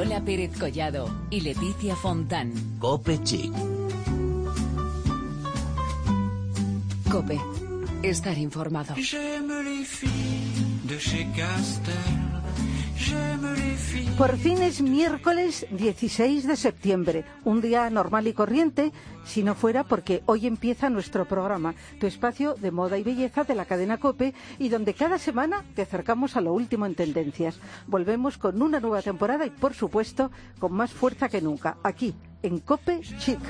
[0.00, 2.54] Lola Pérez Collado y Leticia Fontán.
[2.78, 3.52] Cope Chic.
[7.12, 7.38] Cope.
[8.02, 8.94] Estar informado.
[14.20, 18.92] Por fin es miércoles 16 de septiembre, un día normal y corriente,
[19.24, 23.54] si no fuera porque hoy empieza nuestro programa, tu espacio de moda y belleza de
[23.54, 27.58] la cadena Cope y donde cada semana te acercamos a lo último en tendencias.
[27.86, 32.58] Volvemos con una nueva temporada y por supuesto con más fuerza que nunca, aquí en
[32.58, 33.40] Cope Chic.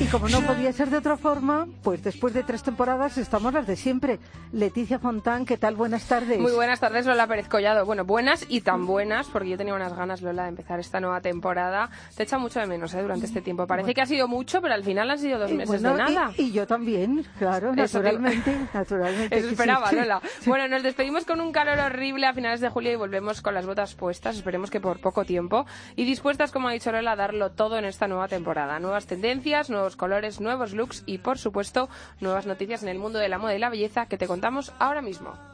[0.00, 3.66] Y como no podía ser de otra forma, pues después de tres temporadas estamos las
[3.66, 4.20] de siempre.
[4.52, 5.74] Leticia Fontán, ¿qué tal?
[5.74, 6.38] Buenas tardes.
[6.38, 7.84] Muy buenas tardes, Lola Pérez Collado.
[7.84, 11.20] Bueno, buenas y tan buenas, porque yo tenía unas ganas, Lola, de empezar esta nueva
[11.20, 11.90] temporada.
[12.16, 13.02] Te echa mucho de menos ¿eh?
[13.02, 13.66] durante este tiempo.
[13.66, 16.30] Parece que ha sido mucho, pero al final han sido dos meses de nada.
[16.36, 18.56] Y, yo también, claro, naturalmente.
[18.72, 20.22] naturalmente Eso esperaba, Lola.
[20.46, 23.66] Bueno, nos despedimos con un calor horrible a finales de julio y volvemos con las
[23.66, 27.50] botas puestas, esperemos que por poco tiempo, y dispuestas, como ha dicho Lola, a darlo
[27.50, 28.78] todo en esta nueva temporada.
[28.78, 31.88] Nuevas tendencias, nuevos colores, nuevos looks y, por supuesto,
[32.20, 35.02] nuevas noticias en el mundo de la moda y la belleza que te contamos ahora
[35.02, 35.47] mismo.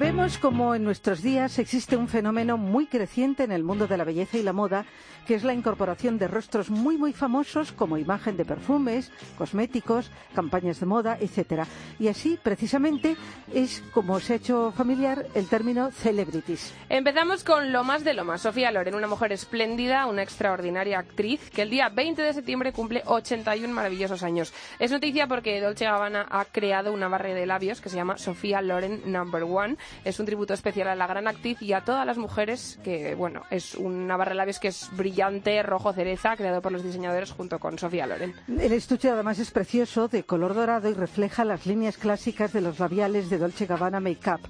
[0.00, 4.04] Vemos como en nuestros días existe un fenómeno muy creciente en el mundo de la
[4.04, 4.86] belleza y la moda,
[5.26, 10.80] que es la incorporación de rostros muy muy famosos como imagen de perfumes, cosméticos, campañas
[10.80, 11.66] de moda, etcétera.
[11.98, 13.14] Y así, precisamente,
[13.52, 16.72] es como se ha hecho familiar el término celebrities.
[16.88, 18.40] Empezamos con lo más de lo más.
[18.40, 23.02] Sofía Loren, una mujer espléndida, una extraordinaria actriz, que el día 20 de septiembre cumple
[23.04, 24.54] 81 maravillosos años.
[24.78, 28.62] Es noticia porque Dolce Gabbana ha creado una barra de labios que se llama Sofía
[28.62, 32.18] Loren Number One es un tributo especial a la gran actriz y a todas las
[32.18, 36.72] mujeres que, bueno, es una barra de labios que es brillante, rojo cereza, creado por
[36.72, 38.34] los diseñadores junto con Sofía Loren.
[38.48, 42.78] El estuche además es precioso, de color dorado y refleja las líneas clásicas de los
[42.78, 44.40] labiales de Dolce Gabbana Makeup.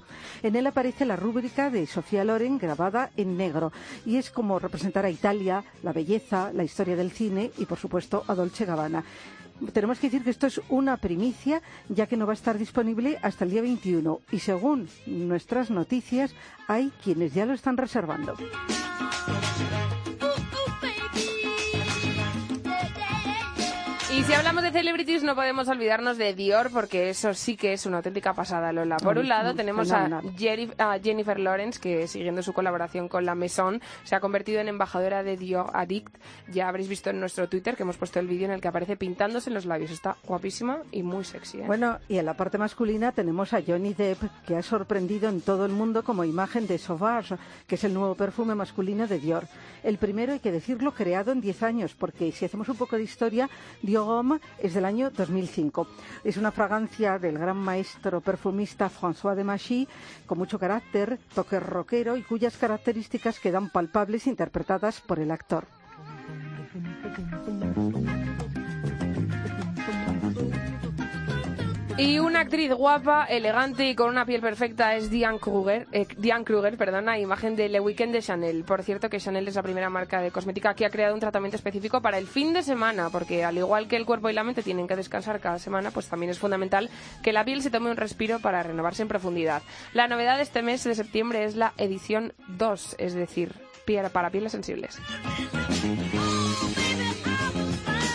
[0.43, 3.71] En él aparece la rúbrica de Sofía Loren grabada en negro
[4.05, 8.23] y es como representar a Italia, la belleza, la historia del cine y, por supuesto,
[8.27, 9.03] a Dolce Gabbana
[9.73, 13.19] tenemos que decir que esto es una primicia, ya que no va a estar disponible
[13.21, 14.21] hasta el día 21.
[14.31, 16.33] Y según nuestras noticias,
[16.67, 18.35] hay quienes ya lo están reservando.
[24.31, 27.97] Si hablamos de celebrities no podemos olvidarnos de Dior porque eso sí que es una
[27.97, 28.95] auténtica pasada, Lola.
[28.95, 30.21] Por un lado tenemos a,
[31.03, 35.35] Jennifer Lawrence que siguiendo su colaboración con la Maison se ha convertido en embajadora de
[35.35, 36.15] Dior Addict.
[36.47, 38.95] Ya habréis visto en nuestro Twitter que hemos puesto el vídeo en el que aparece
[38.95, 39.91] pintándose en los labios.
[39.91, 41.59] Está guapísima y muy sexy.
[41.59, 41.63] ¿eh?
[41.67, 45.65] Bueno, y en la parte masculina tenemos a Johnny Depp que ha sorprendido en todo
[45.65, 47.35] el mundo como imagen de Sauvage,
[47.67, 49.45] que es el nuevo perfume masculino de Dior.
[49.83, 53.03] El primero, hay que decirlo, creado en 10 años, porque si hacemos un poco de
[53.03, 53.49] historia,
[53.81, 54.20] Dior
[54.59, 55.87] es del año 2005.
[56.23, 59.87] Es una fragancia del gran maestro perfumista François de Machy,
[60.25, 65.65] con mucho carácter, toque rockero y cuyas características quedan palpables interpretadas por el actor.
[72.01, 76.43] Y una actriz guapa, elegante y con una piel perfecta es Diane Kruger, eh, Diane
[76.43, 78.63] Kruger, perdona, imagen de Le Weekend de Chanel.
[78.63, 81.57] Por cierto que Chanel es la primera marca de cosmética que ha creado un tratamiento
[81.57, 84.63] específico para el fin de semana, porque al igual que el cuerpo y la mente
[84.63, 86.89] tienen que descansar cada semana, pues también es fundamental
[87.21, 89.61] que la piel se tome un respiro para renovarse en profundidad.
[89.93, 93.53] La novedad de este mes de septiembre es la edición 2, es decir,
[94.13, 94.99] para pieles sensibles.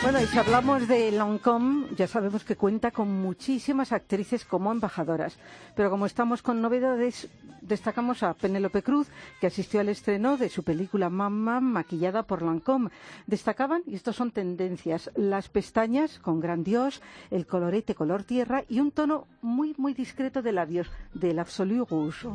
[0.06, 5.36] Bueno, y si hablamos de Lancôme, ya sabemos que cuenta con muchísimas actrices como embajadoras.
[5.74, 7.28] Pero como estamos con novedades,
[7.60, 9.08] destacamos a Penélope Cruz,
[9.40, 12.90] que asistió al estreno de su película Mamma, maquillada por Lancôme.
[13.26, 17.02] Destacaban, y estos son tendencias, las pestañas con gran dios,
[17.32, 22.28] el colorete color tierra y un tono muy, muy discreto de labios, del Absolu Rouge.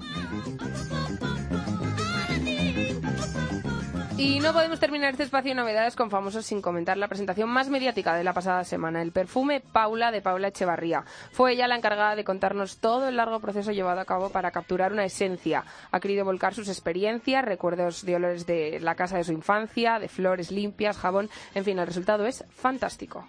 [4.22, 7.70] Y no podemos terminar este espacio de novedades con famosos sin comentar la presentación más
[7.70, 11.06] mediática de la pasada semana, el perfume Paula de Paula Echevarría.
[11.32, 14.94] Fue ella la encargada de contarnos todo el largo proceso llevado a cabo para capturar
[14.94, 15.66] una esencia.
[15.90, 20.08] Ha querido volcar sus experiencias, recuerdos de olores de la casa de su infancia, de
[20.08, 23.26] flores limpias, jabón, en fin, el resultado es fantástico.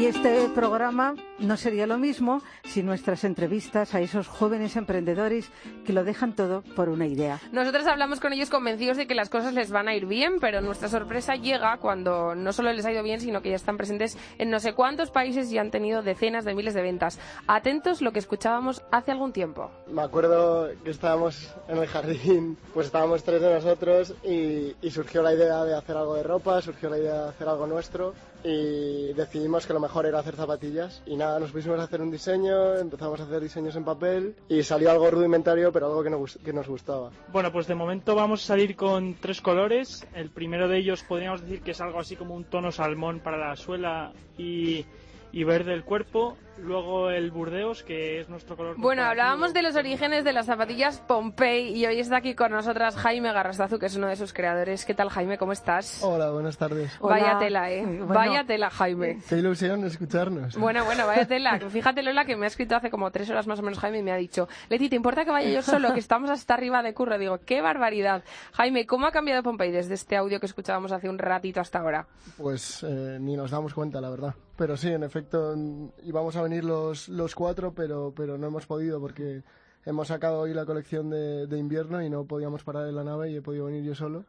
[0.00, 5.50] Y este programa no sería lo mismo si nuestras entrevistas a esos jóvenes emprendedores
[5.84, 7.38] que lo dejan todo por una idea.
[7.52, 10.62] Nosotros hablamos con ellos convencidos de que las cosas les van a ir bien, pero
[10.62, 14.16] nuestra sorpresa llega cuando no solo les ha ido bien, sino que ya están presentes
[14.38, 17.18] en no sé cuántos países y han tenido decenas de miles de ventas.
[17.46, 19.70] Atentos lo que escuchábamos hace algún tiempo.
[19.86, 25.20] Me acuerdo que estábamos en el jardín, pues estábamos tres de nosotros y, y surgió
[25.20, 28.14] la idea de hacer algo de ropa, surgió la idea de hacer algo nuestro
[28.44, 32.10] y decidimos que lo mejor era hacer zapatillas y nada, nos pusimos a hacer un
[32.10, 36.68] diseño, empezamos a hacer diseños en papel y salió algo rudimentario pero algo que nos,
[36.68, 37.10] gustaba.
[37.32, 40.06] Bueno, pues de momento vamos a salir con tres colores.
[40.14, 43.36] El primero de ellos podríamos decir que es algo así como un tono salmón para
[43.36, 44.84] la suela y
[45.32, 46.36] verde el cuerpo.
[46.62, 48.76] Luego el Burdeos, que es nuestro color.
[48.78, 52.96] Bueno, hablábamos de los orígenes de las zapatillas Pompey y hoy está aquí con nosotras
[52.96, 54.84] Jaime Garrastazu, que es uno de sus creadores.
[54.84, 55.38] ¿Qué tal, Jaime?
[55.38, 56.02] ¿Cómo estás?
[56.02, 56.98] Hola, buenas tardes.
[57.00, 57.84] Vaya tela, ¿eh?
[58.06, 59.18] vaya tela, Jaime.
[59.28, 60.56] Qué ilusión escucharnos.
[60.56, 61.58] Bueno, bueno, vaya tela.
[61.58, 64.02] Fíjate, Lola, que me ha escrito hace como tres horas más o menos Jaime y
[64.02, 65.94] me ha dicho, Leti, ¿te importa que vaya yo solo?
[65.94, 67.18] Que estamos hasta arriba de curro.
[67.18, 68.22] Digo, qué barbaridad.
[68.52, 72.06] Jaime, ¿cómo ha cambiado Pompey desde este audio que escuchábamos hace un ratito hasta ahora?
[72.36, 74.34] Pues eh, ni nos damos cuenta, la verdad.
[74.56, 75.54] Pero sí, en efecto,
[76.02, 79.42] íbamos a venir los, los cuatro, pero, pero no hemos podido porque
[79.84, 83.30] hemos sacado hoy la colección de, de invierno y no podíamos parar en la nave
[83.30, 84.24] y he podido venir yo solo.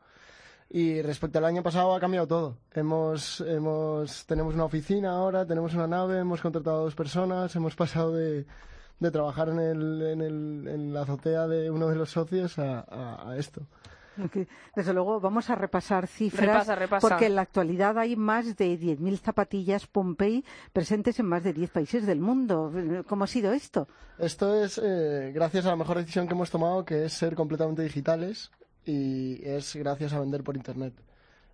[0.70, 2.58] Y respecto al año pasado ha cambiado todo.
[2.74, 7.76] Hemos, hemos, tenemos una oficina ahora, tenemos una nave, hemos contratado a dos personas, hemos
[7.76, 8.46] pasado de,
[9.00, 12.80] de trabajar en, el, en, el, en la azotea de uno de los socios a,
[12.80, 13.64] a, a esto.
[14.76, 17.08] Desde luego vamos a repasar cifras repasa, repasa.
[17.08, 20.44] porque en la actualidad hay más de 10.000 zapatillas Pompey
[20.74, 22.72] presentes en más de 10 países del mundo.
[23.08, 23.88] ¿Cómo ha sido esto?
[24.18, 27.84] Esto es eh, gracias a la mejor decisión que hemos tomado, que es ser completamente
[27.84, 28.52] digitales
[28.86, 30.94] y es gracias a vender por Internet.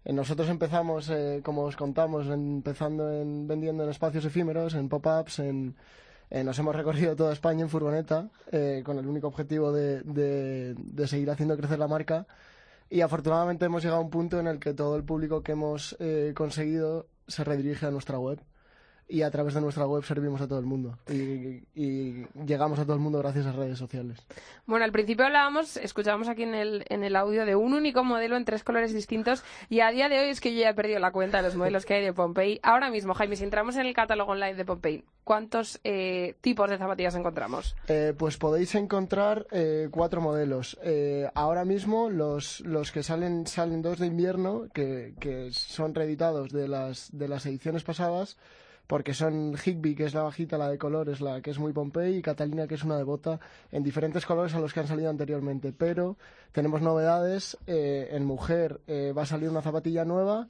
[0.05, 5.39] Eh, nosotros empezamos, eh, como os contamos, empezando en, vendiendo en espacios efímeros, en pop-ups,
[5.39, 5.75] en,
[6.29, 10.75] eh, nos hemos recorrido toda España en furgoneta eh, con el único objetivo de,
[11.05, 12.27] seguir haciendo crecer la marca.
[12.89, 15.95] Y afortunadamente hemos llegado a un punto en el que todo el público que hemos
[15.99, 18.39] eh, conseguido se redirige a nuestra web
[19.09, 22.83] y a través de nuestra web servimos a todo el mundo y, y, llegamos a
[22.83, 24.19] todo el mundo gracias a redes sociales.
[24.65, 28.35] Bueno, al principio hablábamos, escuchábamos aquí en el, en el audio de un único modelo
[28.35, 30.99] en tres colores distintos y a día de hoy es que yo ya he perdido
[30.99, 32.59] la cuenta de los modelos que hay de Pompey.
[32.63, 36.77] Ahora mismo, Jaime, si entramos en el catálogo online de Pompey, ¿cuántos eh, tipos de
[36.77, 37.75] zapatillas encontramos?
[37.87, 40.77] Eh, pues podéis encontrar eh, cuatro modelos.
[40.83, 46.51] Eh, ahora mismo los, los que salen salen dos de invierno que, que son reeditados
[46.51, 48.37] de las, de las ediciones pasadas
[48.87, 51.73] porque son Higby, que es la bajita, la de color, es la que es muy
[51.73, 53.39] Pompey, y Catalina, que es una de bota,
[53.71, 55.73] en diferentes colores a los que han salido anteriormente.
[55.73, 56.17] Pero
[56.53, 60.47] tenemos novedades, eh, en mujer eh, va a salir una zapatilla nueva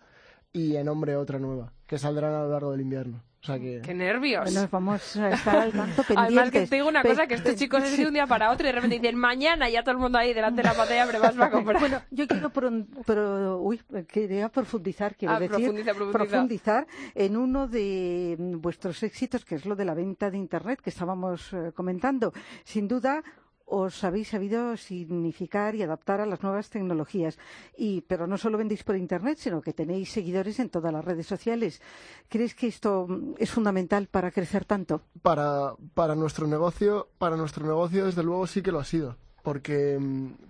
[0.54, 3.24] y en hombre otra nueva, que saldrán a lo largo del invierno.
[3.48, 3.82] Sea que...
[3.82, 4.44] ¡Qué nervios!
[4.44, 6.18] Bueno, vamos a estar al tanto pendientes.
[6.18, 8.66] Además que te digo una cosa, que estos chicos es de un día para otro
[8.66, 11.40] y de repente dicen mañana ya todo el mundo ahí delante de la pantalla vas
[11.40, 11.80] a comprar.
[11.80, 12.70] Bueno, yo quiero pro,
[13.06, 16.18] pro, uy, quería profundizar, quiero ah, decir, profundiza, profundiza.
[16.18, 20.90] profundizar en uno de vuestros éxitos, que es lo de la venta de Internet que
[20.90, 22.34] estábamos eh, comentando.
[22.66, 23.24] Sin duda,
[23.68, 27.38] os habéis sabido significar y adaptar a las nuevas tecnologías.
[27.78, 31.28] Y, pero no solo vendéis por Internet, sino que tenéis seguidores en todas las redes
[31.28, 31.82] sociales.
[32.30, 35.02] ¿Crees que esto es fundamental para crecer tanto?
[35.22, 39.18] Para, para nuestro negocio, para nuestro negocio, desde luego sí que lo ha sido.
[39.44, 39.98] Porque,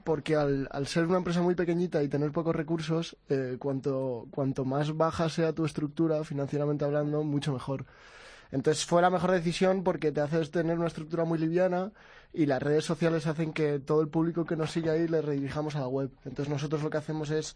[0.04, 4.66] porque al, al ser una empresa muy pequeñita y tener pocos recursos, eh, cuanto, cuanto
[4.66, 7.86] más baja sea tu estructura, financieramente hablando, mucho mejor.
[8.52, 11.92] Entonces fue la mejor decisión porque te haces tener una estructura muy liviana
[12.34, 15.76] y las redes sociales hacen que todo el público que nos sigue ahí le redirijamos
[15.76, 16.12] a la web.
[16.26, 17.56] Entonces nosotros lo que hacemos es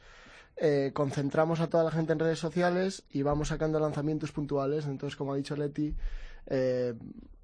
[0.58, 4.86] eh, concentramos a toda la gente en redes sociales y vamos sacando lanzamientos puntuales.
[4.86, 5.96] Entonces, como ha dicho Leti,
[6.48, 6.94] eh,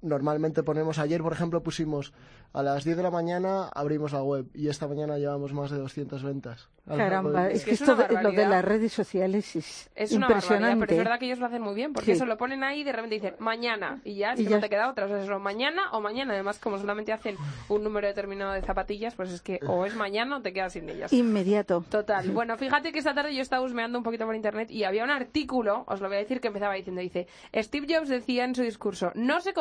[0.02, 2.12] normalmente ponemos, ayer por ejemplo pusimos
[2.52, 5.78] a las 10 de la mañana abrimos la web y esta mañana llevamos más de
[5.78, 6.68] 200 ventas.
[6.86, 10.86] Caramba, es que, es esto de, lo de las redes sociales es, es impresionante.
[10.86, 12.12] pero es verdad que ellos lo hacen muy bien, porque sí.
[12.12, 14.56] eso lo ponen ahí y de repente dicen mañana y ya, es y que ya.
[14.56, 16.32] no te queda otra, o sea, es lo mañana o mañana.
[16.32, 17.36] Además, como solamente hacen
[17.68, 20.88] un número determinado de zapatillas, pues es que o es mañana o te quedas sin
[20.88, 21.12] ellas.
[21.12, 21.84] Inmediato.
[21.90, 22.26] Total.
[22.38, 25.10] Bueno, fíjate que esta tarde yo estaba husmeando un poquito por internet y había un
[25.10, 28.62] artículo, os lo voy a decir, que empezaba diciendo, dice, Steve Jobs decía en su
[28.62, 29.52] discurso, no se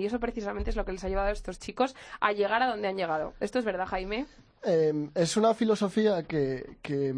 [0.00, 2.68] y eso precisamente es lo que les ha llevado a estos chicos a llegar a
[2.68, 3.34] donde han llegado.
[3.40, 4.26] ¿Esto es verdad, Jaime?
[4.64, 7.12] Eh, es una filosofía que, que,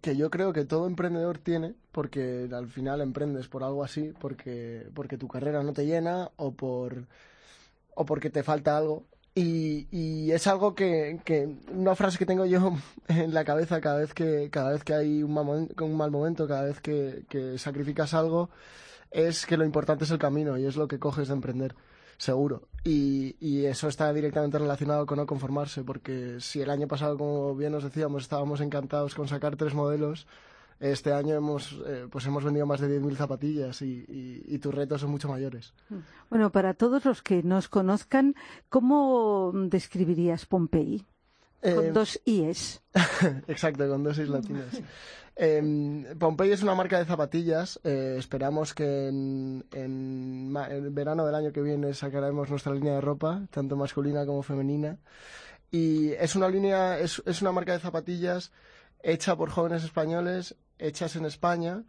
[0.00, 4.88] que, yo creo que todo emprendedor tiene, porque al final emprendes por algo así, porque,
[4.94, 7.06] porque tu carrera no te llena o, por,
[7.94, 9.04] o porque te falta algo.
[9.34, 12.74] Y, y es algo que, que, una frase que tengo yo
[13.08, 16.48] en la cabeza cada vez que, cada vez que hay un mal, un mal momento,
[16.48, 18.48] cada vez que, que sacrificas algo,
[19.10, 21.74] es que lo importante es el camino y es lo que coges de emprender,
[22.16, 22.68] seguro.
[22.84, 27.54] Y, y eso está directamente relacionado con no conformarse, porque si el año pasado, como
[27.54, 30.26] bien os decíamos, estábamos encantados con sacar tres modelos,
[30.80, 34.74] este año hemos, eh, pues hemos vendido más de 10.000 zapatillas y, y, y, tus
[34.74, 35.74] retos son mucho mayores.
[36.30, 38.34] Bueno, para todos los que nos conozcan,
[38.70, 41.04] ¿cómo describirías Pompey?
[41.60, 42.80] Con Eh, dos IES.
[43.46, 44.80] Exacto, con dos is latinas.
[45.42, 47.80] Eh, Pompey es una marca de zapatillas.
[47.82, 50.52] eh, esperamos que en, en
[50.94, 54.98] verano del año que viene sacaremos nuestra línea de ropa, tanto masculina como femenina.
[55.70, 58.52] Y es una línea, es, es una marca de zapatillas
[59.02, 61.84] hecha por jóvenes españoles, hechas en España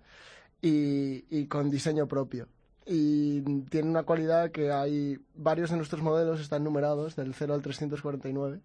[0.62, 2.48] y, y con diseño propio.
[2.86, 7.62] Y tiene una cualidad que hay varios de nuestros modelos están numerados del 0 al
[7.62, 8.62] 349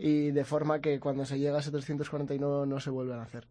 [0.00, 3.46] y de forma que cuando se llega a ese 349 no se vuelven a hacer.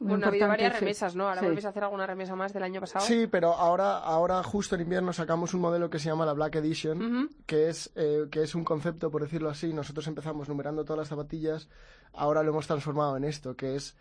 [0.00, 0.80] Muy Bueno, ha habido varias sí.
[0.80, 1.28] remesas, ¿no?
[1.28, 1.46] Ahora Sí.
[1.46, 3.04] volvéis a hacer alguna remesa más del año pasado.
[3.04, 6.56] Sí, pero ahora, ahora justo en invierno sacamos un modelo que se llama la Black
[6.56, 9.72] Edition, que, es, eh, que es un concepto, por decirlo así.
[9.72, 11.68] Nosotros empezamos numerando todas las zapatillas,
[12.12, 13.96] ahora lo hemos transformado en esto, que es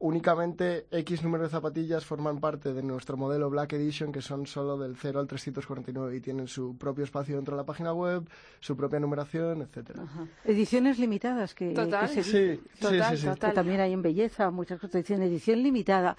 [0.00, 4.76] únicamente X número de zapatillas forman parte de nuestro modelo Black Edition, que son solo
[4.76, 8.28] del 0 al 349 y tienen su propio espacio dentro de la página web,
[8.60, 10.02] su propia numeración, etcétera.
[10.02, 10.26] Ajá.
[10.44, 12.08] Ediciones limitadas que, Total.
[12.10, 13.26] que se Sí, Total, sí, sí.
[13.28, 13.50] total.
[13.50, 16.16] que también hay en belleza, muchas cosas dicen edición limitada.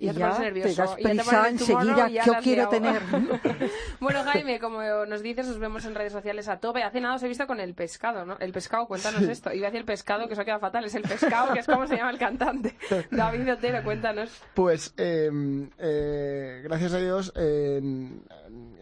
[0.00, 2.10] Ya Y te ya pones te nervioso, das ya te prisa pones el tomorrow enseguida,
[2.10, 3.02] y ya yo quiero tener.
[4.00, 6.82] bueno, Jaime, como nos dices, os vemos en redes sociales a tope.
[6.82, 8.36] Hace nada os he visto con el pescado, ¿no?
[8.38, 9.52] El pescado, cuéntanos esto.
[9.52, 10.84] Iba a decir el pescado, que eso queda fatal.
[10.84, 12.76] Es el pescado, que es como se llama el cantante.
[13.10, 14.30] David Otero, cuéntanos.
[14.54, 15.30] Pues eh,
[15.78, 17.80] eh, gracias a Dios eh,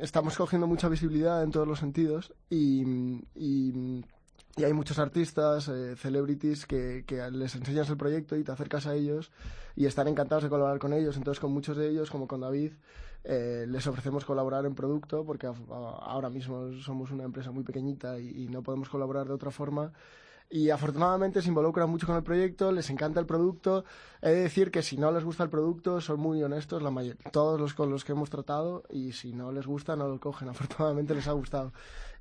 [0.00, 2.82] estamos cogiendo mucha visibilidad en todos los sentidos y,
[3.34, 4.04] y-
[4.56, 8.86] y hay muchos artistas, eh, celebrities que, que les enseñas el proyecto y te acercas
[8.86, 9.32] a ellos
[9.74, 11.16] y están encantados de colaborar con ellos.
[11.16, 12.72] Entonces con muchos de ellos, como con David,
[13.24, 18.46] eh, les ofrecemos colaborar en producto porque ahora mismo somos una empresa muy pequeñita y,
[18.48, 19.92] no podemos colaborar de otra forma.
[20.50, 23.84] Y afortunadamente se involucran mucho con el proyecto, les encanta el producto.
[24.22, 27.16] He de decir que si no les gusta el producto, son muy honestos, la may-
[27.32, 30.48] todos los con los que hemos tratado, y si no les gusta, no lo cogen.
[30.50, 31.72] Afortunadamente les ha gustado.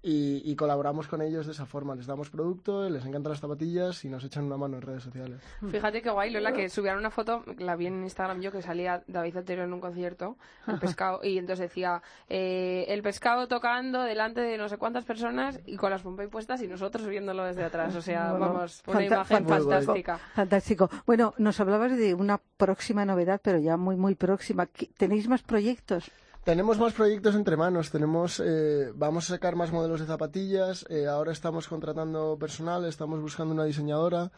[0.05, 1.95] Y, y colaboramos con ellos de esa forma.
[1.95, 5.39] Les damos producto, les encantan las zapatillas y nos echan una mano en redes sociales.
[5.72, 9.01] Fíjate qué guay, Lola, que subieron una foto, la vi en Instagram yo, que salía
[9.07, 10.36] David Otero en un concierto,
[10.67, 15.62] el pescado, y entonces decía, eh, el pescado tocando delante de no sé cuántas personas
[15.65, 17.95] y con las Pompey puestas y nosotros viéndolo desde atrás.
[17.95, 19.69] O sea, Bueno, vamos, una fanta- imagen fantástico.
[19.72, 20.17] fantástica.
[20.36, 20.89] Fantástico.
[21.05, 24.65] Bueno, nos hablabas de una próxima novedad, pero ya muy, muy próxima.
[24.65, 26.12] ¿Qué- ¿Tenéis más proyectos?
[26.43, 27.89] Tenemos más proyectos entre manos.
[27.89, 30.85] Tenemos, eh, vamos a sacar más modelos de zapatillas.
[30.89, 34.31] eh, ahora estamos contratando personal, estamos buscando una diseñadora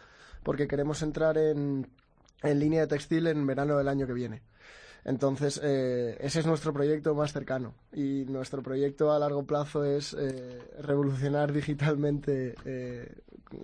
[0.43, 1.88] porque queremos entrar en,
[2.43, 4.43] en línea de textil en verano del año que viene.
[5.03, 7.75] Entonces, eh, ese es nuestro proyecto más cercano.
[7.93, 13.15] Y nuestro proyecto a largo plazo es eh, revolucionar digitalmente, eh,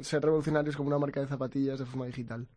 [0.01, 2.47] ser revolucionarios como una marca de zapatillas de forma digital.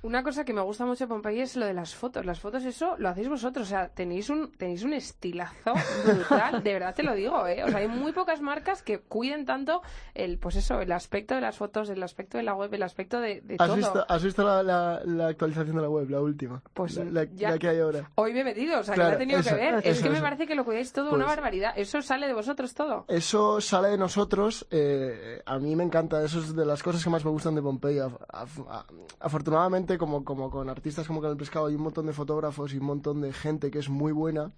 [0.00, 2.24] Una cosa que me gusta mucho de Pompeyi es lo de las fotos.
[2.24, 3.66] Las fotos, eso lo hacéis vosotros.
[3.66, 5.72] O sea, tenéis un, tenéis un estilazo
[6.04, 6.62] brutal.
[6.62, 7.64] De verdad te lo digo, ¿eh?
[7.64, 9.82] O sea, hay muy pocas marcas que cuiden tanto
[10.14, 13.20] el, pues eso, el aspecto de las fotos, el aspecto de la web, el aspecto
[13.20, 13.76] de, de ¿Has todo.
[13.76, 16.62] visto, has visto la, la- la actualización de la web, la última?
[16.74, 18.08] Pues la, la- ya- la que hay ahora.
[18.14, 19.74] Hoy me he metido, o sea, Claro, que he tenido eso, que ver.
[19.82, 21.72] es eso, que me parece que lo cuidáis todo una Pues- barbaridad.
[21.76, 23.04] Eso sale de vosotros todo.
[23.08, 24.66] Eso sale de nosotros.
[24.70, 26.22] eh, a mí me encanta.
[26.22, 28.06] Eso es de las cosas que más me gustan de Pompeya.
[28.28, 28.84] Af-
[29.20, 32.84] afortunadamente, como, con artistas como con el pescado, hay un montón de fotógrafos y un
[32.84, 34.52] montón de gente que es muy buena,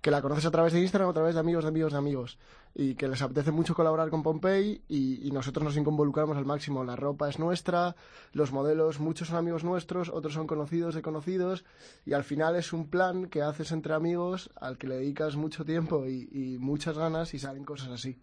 [0.00, 2.38] que la conoces a través de Instagram, a través de amigos, de amigos, de amigos,
[2.74, 6.84] y que les apetece mucho colaborar con Pompey y, nosotros nos involucramos al máximo.
[6.84, 7.96] La ropa es nuestra,
[8.32, 11.64] los modelos, muchos son amigos nuestros, otros son conocidos de conocidos,
[12.04, 15.64] y al final es un plan que haces entre amigos al que le dedicas mucho
[15.64, 18.20] tiempo y muchas ganas y salen cosas así.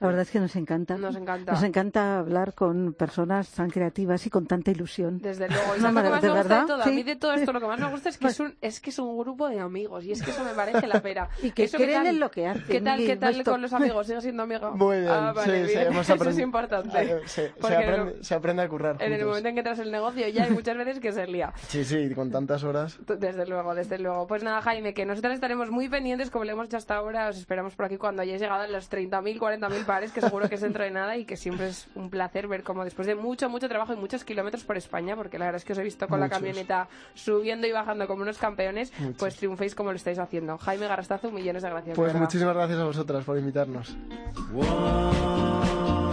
[0.00, 0.96] La verdad es que nos encanta.
[0.98, 1.52] Nos encanta.
[1.52, 5.18] Nos encanta hablar con personas tan creativas y con tanta ilusión.
[5.20, 5.76] Desde luego.
[5.76, 6.60] ¿Y No, lo que más ¿de me gusta verdad?
[6.60, 6.82] de todo?
[6.82, 6.90] A Sí.
[6.90, 8.90] mí de todo esto lo que más me gusta es que es un, es que
[8.90, 11.28] es un grupo de amigos y es que eso me parece la pera.
[11.42, 12.06] Y que Eso, ¿qué creen tal?
[12.08, 12.64] en lo que hacen.
[12.68, 14.06] ¿Qué tal, qué tal con los amigos?
[14.06, 14.70] ¿Sigue siendo amigo?
[14.76, 15.92] Muy bien, Ah, vale, sí, sí, bien.
[15.92, 17.20] hemos Eso es importante.
[17.26, 20.44] Se, aprende, se aprende a currar En el momento en que entras el negocio ya
[20.44, 21.52] hay muchas veces que se lía.
[21.68, 22.98] Sí, sí, con tantas horas.
[23.06, 24.26] Desde luego, desde luego.
[24.26, 27.28] Pues nada, Jaime, que nosotros estaremos muy pendientes, como le hemos hecho hasta ahora.
[27.28, 30.60] Os esperamos por aquí cuando hayáis llegado a los 30.000, 40.000 que seguro que es
[30.60, 33.68] dentro de nada y que siempre es un placer ver cómo después de mucho, mucho
[33.68, 36.20] trabajo y muchos kilómetros por España, porque la verdad es que os he visto con
[36.20, 39.16] la camioneta subiendo y bajando como unos campeones, Muchos.
[39.18, 40.58] pues triunféis como lo estáis haciendo.
[40.58, 41.96] Jaime Garastazu, millones de gracias.
[41.96, 43.96] Pues muchísimas gracias a vosotras por invitarnos.
[44.54, 46.05] One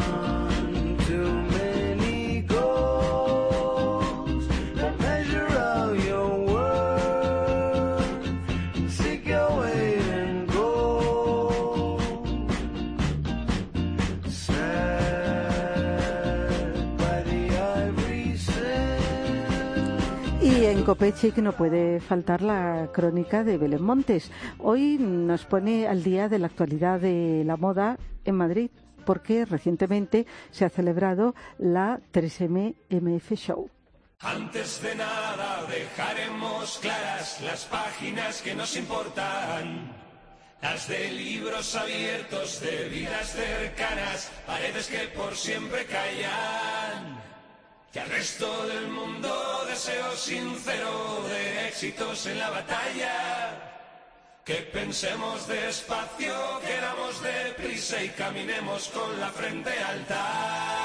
[20.83, 24.29] en Copechic no puede faltar la crónica de Belén Montes.
[24.59, 28.69] Hoy nos pone al día de la actualidad de la moda en Madrid,
[29.05, 33.69] porque recientemente se ha celebrado la 3M MF Show.
[34.19, 39.89] Antes de nada dejaremos claras las páginas que nos importan.
[40.61, 47.32] Las de libros abiertos, de vidas cercanas, paredes que por siempre callan.
[47.95, 53.79] Y al resto del mundo deseo sincero de éxitos en la batalla.
[54.43, 56.33] Que pensemos despacio,
[56.65, 60.82] queramos deprisa y caminemos con la frente alta.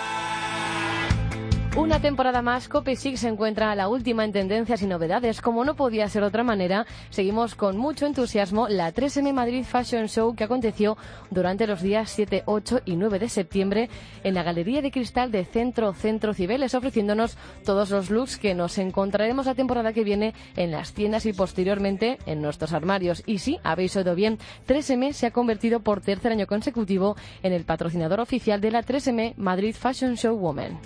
[1.76, 5.40] Una temporada más, Cope Six se encuentra a la última en tendencias y novedades.
[5.40, 10.08] Como no podía ser de otra manera, seguimos con mucho entusiasmo la 3M Madrid Fashion
[10.08, 10.96] Show que aconteció
[11.30, 13.90] durante los días 7, 8 y 9 de septiembre
[14.24, 18.76] en la Galería de Cristal de Centro Centro Cibeles, ofreciéndonos todos los looks que nos
[18.78, 23.22] encontraremos la temporada que viene en las tiendas y posteriormente en nuestros armarios.
[23.24, 27.64] Y sí, habéis oído bien, 3M se ha convertido por tercer año consecutivo en el
[27.64, 30.78] patrocinador oficial de la 3M Madrid Fashion Show Woman.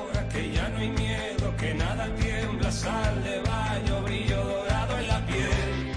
[0.00, 3.49] Ahora que ya no hay miedo, que nada tiembla, sal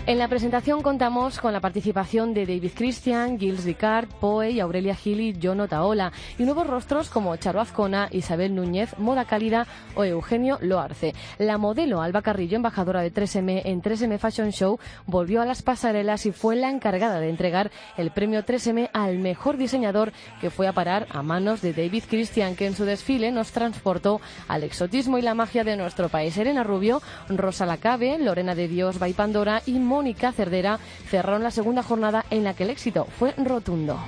[0.06, 4.96] En la presentación contamos con la participación de David Christian, Gilles Ricard, Poe y Aurelia
[4.96, 10.04] Gil y John Otaola, y nuevos rostros como Charo Azcona, Isabel Núñez, Moda Cálida o
[10.04, 11.14] Eugenio Loarce.
[11.38, 16.26] La modelo Alba Carrillo, embajadora de 3M en 3M Fashion Show, volvió a las pasarelas
[16.26, 20.74] y fue la encargada de entregar el premio 3M al mejor diseñador que fue a
[20.74, 24.20] parar a manos de David Christian, que en su desfile nos transportó
[24.50, 26.38] al exotismo y la magia de nuestro país.
[26.38, 30.80] Elena Rubio, Rosa Lacabe, Lorena de Dios, Bay Pandora y Mónica Cerdera
[31.12, 34.00] cerraron la segunda jornada en la que el éxito fue rotundo.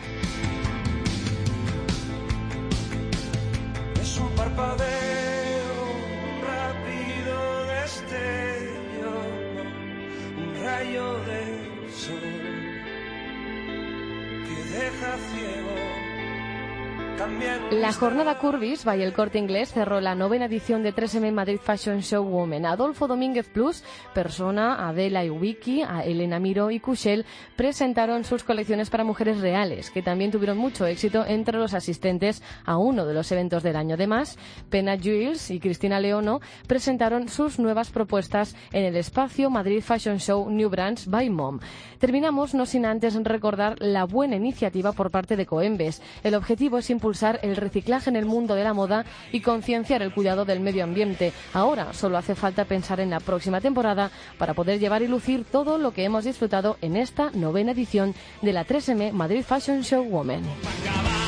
[17.72, 22.01] La jornada Curvis by el Corte Inglés cerró la novena edición de 3M Madrid Fashion
[22.01, 22.65] Show Women.
[22.65, 27.25] Adolfo Domínguez Plus, Persona, Adela y Wiki, a Elena Miro y Cushel
[27.56, 32.78] presentaron sus colecciones para mujeres reales, que también tuvieron mucho éxito entre los asistentes a
[32.78, 33.95] uno de los eventos del año.
[33.95, 34.38] Además,
[34.69, 40.49] Pena Jules y Cristina Leono presentaron sus nuevas propuestas en el espacio Madrid Fashion Show
[40.49, 41.60] New Brands by Mom.
[41.99, 46.01] Terminamos no sin antes recordar la buena iniciativa por parte de Coembes.
[46.23, 50.12] El objetivo es impulsar el reciclaje en el mundo de la moda y concienciar el
[50.12, 51.34] cuidado del medio ambiente.
[51.54, 55.78] Ahora solo hace falta pensar en la próxima temporada para poder llevar y lucir todo
[55.78, 61.24] lo que hemos disfrutado en esta novena edición de la 3M Madrid Fashion Show Women.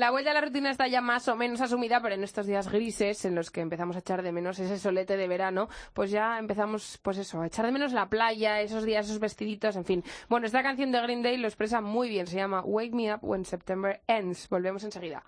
[0.00, 2.72] La vuelta a la rutina está ya más o menos asumida, pero en estos días
[2.72, 6.38] grises en los que empezamos a echar de menos ese solete de verano, pues ya
[6.38, 10.02] empezamos, pues eso, a echar de menos la playa, esos días, esos vestiditos, en fin.
[10.30, 13.20] Bueno, esta canción de Green Day lo expresa muy bien, se llama Wake Me Up
[13.20, 14.48] When September Ends.
[14.48, 15.22] Volvemos enseguida.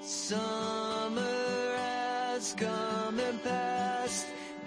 [0.00, 3.77] Summer has come and passed.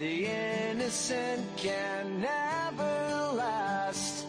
[0.01, 4.25] The innocent can never last.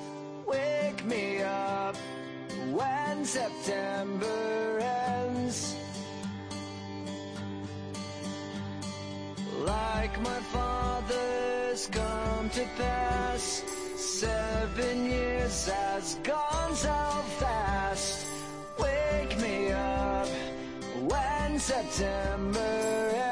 [0.47, 1.97] Wake me up
[2.71, 5.75] when September ends.
[9.65, 13.65] Like my father's come to pass.
[13.97, 17.01] Seven years has gone so
[17.39, 18.27] fast.
[18.79, 20.29] Wake me up
[21.09, 22.61] when September
[23.15, 23.32] ends.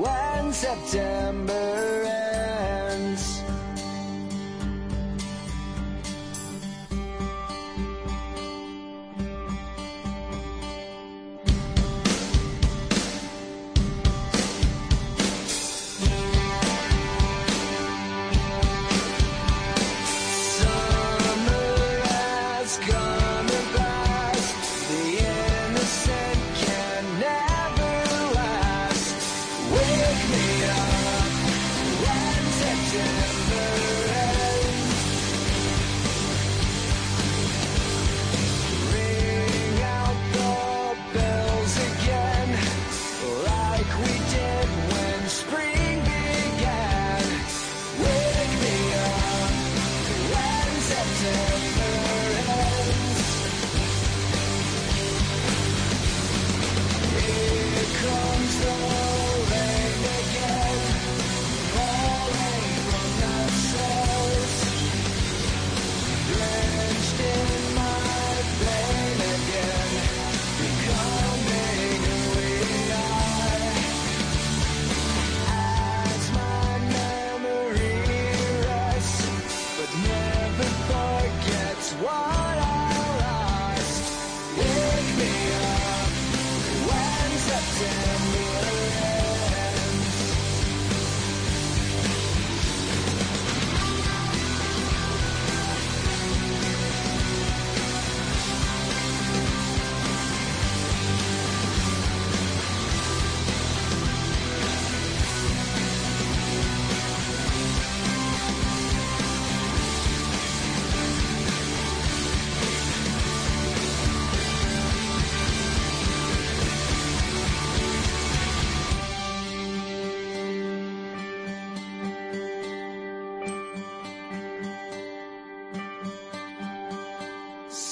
[0.00, 2.19] when September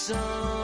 [0.08, 0.57] summer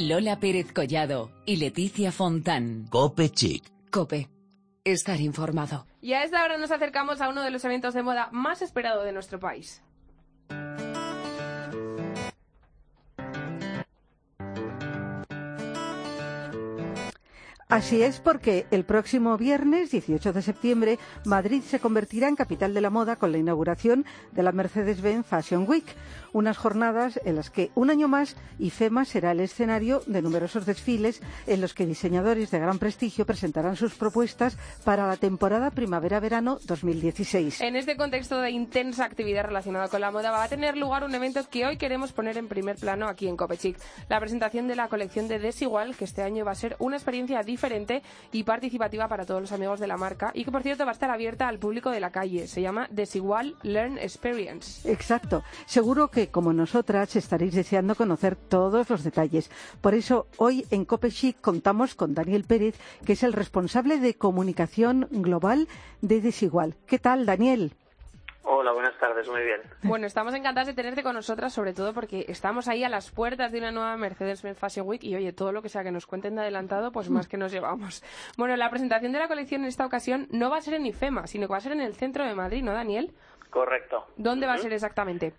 [0.00, 2.86] Lola Pérez Collado y Leticia Fontán.
[2.88, 3.64] Cope Chic.
[3.90, 4.30] Cope.
[4.82, 5.86] Estar informado.
[6.00, 9.02] Y a esta hora nos acercamos a uno de los eventos de moda más esperado
[9.02, 9.82] de nuestro país.
[17.70, 22.80] Así es porque el próximo viernes 18 de septiembre Madrid se convertirá en capital de
[22.80, 25.84] la moda con la inauguración de la Mercedes-Benz Fashion Week,
[26.32, 31.22] unas jornadas en las que un año más IFEMA será el escenario de numerosos desfiles
[31.46, 37.60] en los que diseñadores de gran prestigio presentarán sus propuestas para la temporada primavera-verano 2016.
[37.60, 41.14] En este contexto de intensa actividad relacionada con la moda va a tener lugar un
[41.14, 44.88] evento que hoy queremos poner en primer plano aquí en Copechic, la presentación de la
[44.88, 49.26] colección de Desigual, que este año va a ser una experiencia diferente y participativa para
[49.26, 51.58] todos los amigos de la marca y que por cierto va a estar abierta al
[51.58, 52.46] público de la calle.
[52.46, 54.90] Se llama Desigual Learn Experience.
[54.90, 55.42] Exacto.
[55.66, 59.50] Seguro que, como nosotras, estaréis deseando conocer todos los detalles.
[59.80, 65.08] Por eso, hoy en COPECHIC contamos con Daniel Pérez, que es el responsable de comunicación
[65.10, 65.68] global
[66.02, 66.74] de Desigual.
[66.86, 67.72] ¿Qué tal, Daniel?
[68.42, 69.60] Hola, buenas tardes, muy bien.
[69.82, 73.52] Bueno, estamos encantados de tenerte con nosotras, sobre todo porque estamos ahí a las puertas
[73.52, 76.34] de una nueva Mercedes-Benz Fashion Week y oye, todo lo que sea que nos cuenten
[76.34, 78.02] de adelantado, pues más que nos llevamos.
[78.38, 81.26] Bueno, la presentación de la colección en esta ocasión no va a ser en IFEMA,
[81.26, 83.12] sino que va a ser en el centro de Madrid, ¿no, Daniel?
[83.50, 84.06] Correcto.
[84.16, 85.34] ¿Dónde va a ser exactamente?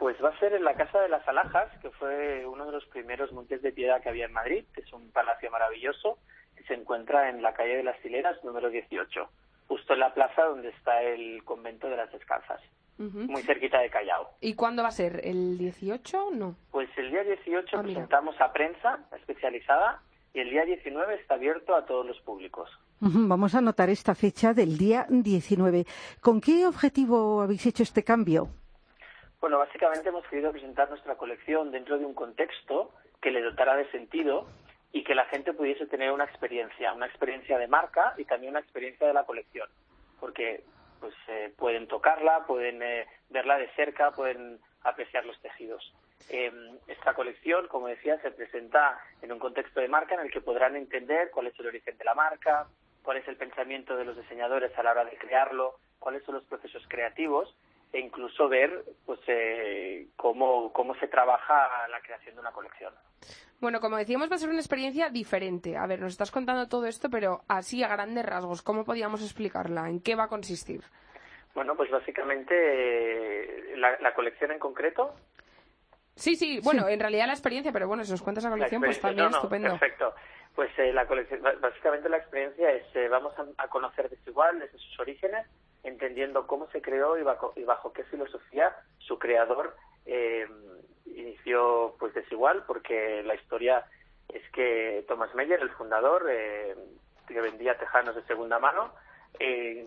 [0.00, 2.86] Pues va a ser en la Casa de las Alhajas, que fue uno de los
[2.86, 6.16] primeros montes de piedad que había en Madrid, que es un palacio maravilloso,
[6.56, 9.28] que se encuentra en la calle de las Hileras, número 18,
[9.68, 12.62] justo en la plaza donde está el convento de las Descalzas,
[12.96, 14.30] muy cerquita de Callao.
[14.40, 15.20] ¿Y cuándo va a ser?
[15.22, 16.30] ¿El 18?
[16.32, 16.56] No.
[16.70, 20.00] Pues el día 18 Ah, presentamos a prensa especializada
[20.32, 22.70] y el día 19 está abierto a todos los públicos.
[23.00, 25.84] Vamos a anotar esta fecha del día 19.
[26.22, 28.48] ¿Con qué objetivo habéis hecho este cambio?
[29.40, 33.90] Bueno, básicamente hemos querido presentar nuestra colección dentro de un contexto que le dotara de
[33.90, 34.46] sentido
[34.92, 38.60] y que la gente pudiese tener una experiencia, una experiencia de marca y también una
[38.60, 39.66] experiencia de la colección,
[40.18, 40.62] porque
[41.00, 45.90] pues eh, pueden tocarla, pueden eh, verla de cerca, pueden apreciar los tejidos.
[46.28, 46.52] Eh,
[46.86, 50.76] esta colección, como decía, se presenta en un contexto de marca en el que podrán
[50.76, 52.66] entender cuál es el origen de la marca,
[53.02, 56.44] cuál es el pensamiento de los diseñadores a la hora de crearlo, cuáles son los
[56.44, 57.56] procesos creativos
[57.92, 62.94] e incluso ver pues eh, cómo, cómo se trabaja la creación de una colección.
[63.60, 65.76] Bueno, como decíamos, va a ser una experiencia diferente.
[65.76, 69.88] A ver, nos estás contando todo esto, pero así a grandes rasgos, ¿cómo podíamos explicarla?
[69.88, 70.82] ¿En qué va a consistir?
[71.54, 75.14] Bueno, pues básicamente eh, la, la colección en concreto.
[76.14, 78.82] Sí, sí, bueno, en realidad la experiencia, pero bueno, si nos cuentas la la colección,
[78.82, 79.70] pues también no, no, estupendo.
[79.70, 80.14] Perfecto.
[80.54, 84.78] Pues eh, la colección, básicamente la experiencia es eh, vamos a, a conocer Desigual desde
[84.78, 85.46] sus orígenes,
[85.82, 89.74] entendiendo cómo se creó y bajo, y bajo qué filosofía su creador
[90.06, 90.46] eh,
[91.06, 93.84] inició pues Desigual, porque la historia
[94.28, 96.74] es que Thomas Meyer, el fundador, eh,
[97.26, 98.92] que vendía tejanos de segunda mano,
[99.38, 99.86] eh,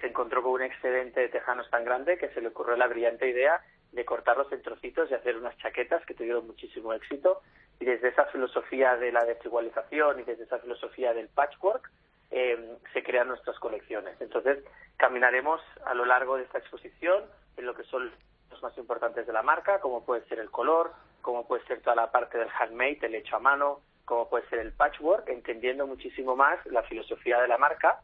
[0.00, 3.28] se encontró con un excedente de tejanos tan grande que se le ocurrió la brillante
[3.28, 7.42] idea de cortarlos en trocitos y hacer unas chaquetas que tuvieron muchísimo éxito.
[7.78, 11.90] Y desde esa filosofía de la desigualización y desde esa filosofía del patchwork
[12.32, 14.18] eh, se crean nuestras colecciones.
[14.20, 14.64] Entonces,
[14.96, 17.24] caminaremos a lo largo de esta exposición
[17.58, 18.10] en lo que son
[18.50, 21.94] los más importantes de la marca, como puede ser el color, como puede ser toda
[21.94, 26.34] la parte del handmade, el hecho a mano, como puede ser el patchwork, entendiendo muchísimo
[26.34, 28.00] más la filosofía de la marca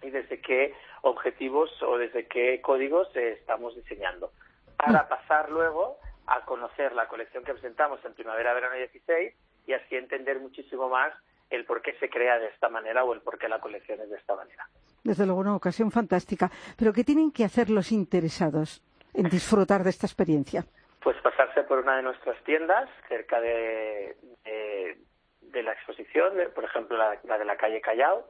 [0.00, 4.32] y desde qué objetivos o desde qué códigos eh, estamos diseñando.
[4.78, 9.34] Para pasar luego a conocer la colección que presentamos en primavera-verano 16
[9.66, 11.12] y así entender muchísimo más
[11.52, 14.10] el por qué se crea de esta manera o el por qué la colección es
[14.10, 14.66] de esta manera.
[15.04, 16.50] Desde luego, una ocasión fantástica.
[16.78, 18.82] Pero ¿qué tienen que hacer los interesados
[19.14, 20.64] en disfrutar de esta experiencia?
[21.02, 24.98] Pues pasarse por una de nuestras tiendas cerca de, de,
[25.40, 28.28] de la exposición, por ejemplo la, la de la calle Callao,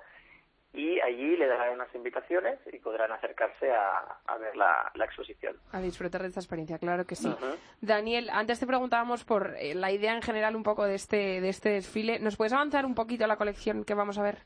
[0.74, 5.56] y allí le darán unas invitaciones y podrán acercarse a, a ver la, la exposición.
[5.72, 7.34] A disfrutar de esta experiencia, claro que sí.
[7.80, 11.48] Daniel, antes te preguntábamos por eh, la idea en general un poco de este, de
[11.50, 12.18] este desfile.
[12.20, 14.38] ¿Nos puedes avanzar un poquito la colección que vamos a ver?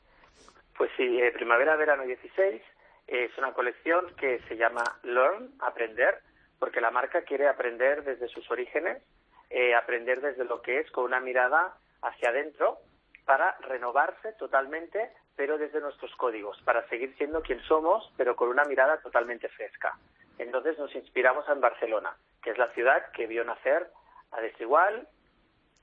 [0.77, 2.61] Pues sí, eh, Primavera-Verano 16
[3.07, 6.19] es una colección que se llama Learn, aprender,
[6.59, 9.01] porque la marca quiere aprender desde sus orígenes,
[9.49, 12.79] eh, aprender desde lo que es con una mirada hacia adentro
[13.25, 18.65] para renovarse totalmente, pero desde nuestros códigos, para seguir siendo quien somos, pero con una
[18.65, 19.97] mirada totalmente fresca.
[20.39, 23.87] Entonces nos inspiramos en Barcelona, que es la ciudad que vio nacer
[24.31, 25.07] a Desigual,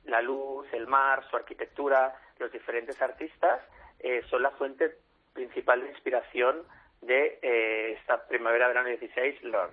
[0.04, 3.62] la luz, el mar, su arquitectura, los diferentes artistas
[4.00, 4.98] eh, son la fuente
[5.32, 6.62] principal de inspiración
[7.00, 9.72] de eh, esta primavera-verano 16, Learn.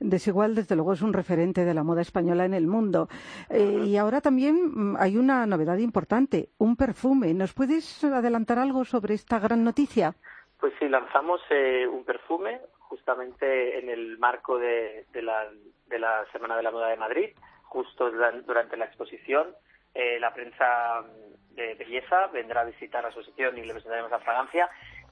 [0.00, 3.08] Desigual, desde luego, es un referente de la moda española en el mundo.
[3.50, 7.34] Eh, y ahora también mm, hay una novedad importante, un perfume.
[7.34, 10.14] ¿Nos puedes adelantar algo sobre esta gran noticia?
[10.60, 15.46] Pues sí, lanzamos eh, un perfume justamente en el marco de, la,
[15.88, 17.28] de la Semana de la Moda de Madrid,
[17.64, 19.48] justo duran- durante la exposición.
[19.94, 24.20] Eh, la prensa mm, de belleza vendrá a visitar la exposición y le presentaremos la
[24.20, 24.68] fragancia.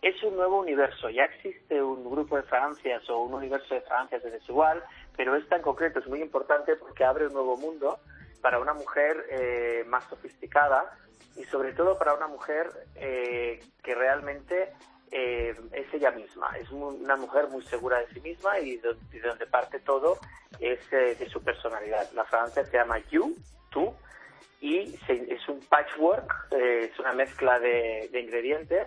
[0.06, 4.22] Es un nuevo universo, ya existe un grupo de fragancias o un universo de fragancias
[4.22, 4.80] de desigual,
[5.16, 7.98] pero esta en concreto es muy importante porque abre un nuevo mundo
[8.40, 10.96] para una mujer eh, más sofisticada
[11.34, 14.72] y sobre todo para una mujer eh, que realmente
[15.10, 16.56] eh, es ella misma.
[16.56, 20.18] Es una mujer muy segura de sí misma y de, donde parte todo
[20.60, 22.08] es eh, de su personalidad.
[22.12, 23.34] La fragancia se llama You,
[23.70, 23.92] tú,
[24.60, 28.86] y se- es un patchwork, es una mezcla de ingredientes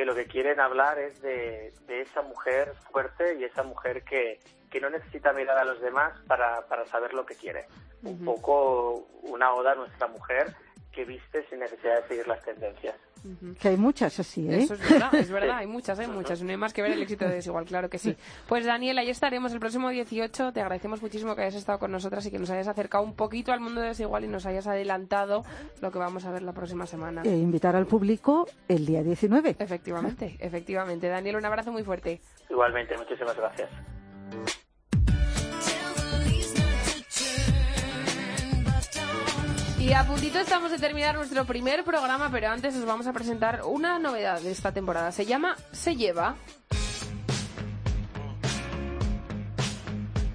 [0.00, 4.40] que lo que quieren hablar es de, de esa mujer fuerte y esa mujer que,
[4.70, 7.66] que no necesita mirar a los demás para, para saber lo que quiere.
[8.02, 10.54] Un poco una oda a nuestra mujer
[10.92, 12.96] que viste sin necesidad de seguir las tendencias.
[13.60, 14.62] Que hay muchas así, ¿eh?
[14.62, 16.42] Eso es verdad, es verdad, hay muchas, hay muchas.
[16.42, 18.16] No hay más que ver el éxito de Desigual, claro que sí.
[18.48, 20.52] Pues Daniel, ahí estaremos el próximo 18.
[20.52, 23.52] Te agradecemos muchísimo que hayas estado con nosotras y que nos hayas acercado un poquito
[23.52, 25.44] al mundo de Desigual y nos hayas adelantado
[25.82, 27.22] lo que vamos a ver la próxima semana.
[27.24, 29.56] E invitar al público el día 19.
[29.58, 31.08] Efectivamente, efectivamente.
[31.08, 32.20] Daniel, un abrazo muy fuerte.
[32.48, 33.70] Igualmente, muchísimas gracias.
[39.80, 43.62] Y a puntito estamos de terminar nuestro primer programa, pero antes os vamos a presentar
[43.64, 45.10] una novedad de esta temporada.
[45.10, 46.36] Se llama Se lleva.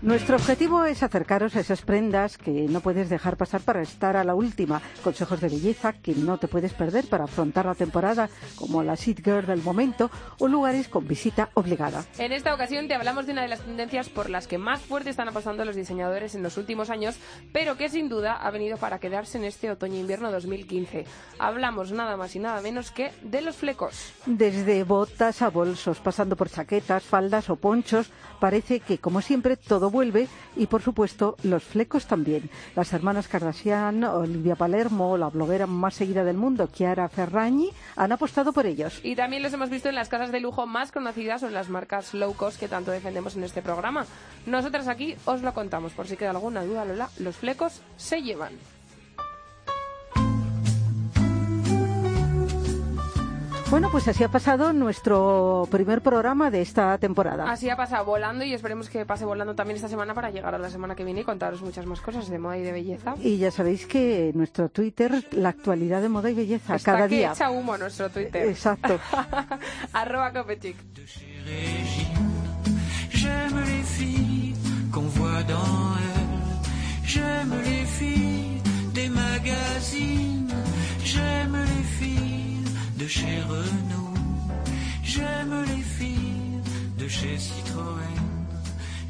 [0.06, 4.24] Nuestro objetivo es acercaros a esas prendas que no puedes dejar pasar para estar a
[4.24, 8.84] la última, consejos de belleza que no te puedes perder para afrontar la temporada, como
[8.84, 12.06] la Seed Girl del momento o lugares con visita obligada.
[12.20, 15.10] En esta ocasión te hablamos de una de las tendencias por las que más fuerte
[15.10, 17.18] están apostando los diseñadores en los últimos años,
[17.52, 21.06] pero que sin duda ha venido para quedarse en este otoño-invierno 2015.
[21.40, 24.14] Hablamos nada más y nada menos que de los flecos.
[24.28, 29.90] Desde botas a bolsos, pasando por chaquetas, faldas o ponchos, parece que, como siempre, todo
[29.96, 30.28] vuelve
[30.58, 32.50] y, por supuesto, los flecos también.
[32.76, 38.52] Las hermanas Kardashian, Olivia Palermo, la bloguera más seguida del mundo, Chiara Ferragni, han apostado
[38.52, 39.00] por ellos.
[39.04, 41.70] Y también los hemos visto en las casas de lujo más conocidas o en las
[41.70, 44.06] marcas low cost que tanto defendemos en este programa.
[44.46, 48.75] Nosotras aquí os lo contamos, por si queda alguna duda, Lola, los flecos se llevan.
[53.76, 57.52] Bueno, pues así ha pasado nuestro primer programa de esta temporada.
[57.52, 60.58] Así ha pasado volando y esperemos que pase volando también esta semana para llegar a
[60.58, 63.16] la semana que viene y contaros muchas más cosas de moda y de belleza.
[63.22, 67.18] Y ya sabéis que nuestro Twitter, la actualidad de moda y belleza, Está cada que
[67.18, 67.34] día.
[67.34, 68.48] echa humo nuestro Twitter.
[68.48, 68.98] Exacto.
[69.92, 70.78] Arroba Copechic.
[73.10, 74.56] J'aime les filles
[74.94, 77.04] qu'on voit dans elle.
[77.04, 78.62] J'aime les filles
[78.94, 80.48] des magazines.
[81.04, 82.35] J'aime les filles
[83.06, 84.14] de chez Renault.
[85.04, 86.62] J'aime les filles
[86.98, 88.18] de chez Citroën.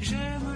[0.02, 0.48] J'aime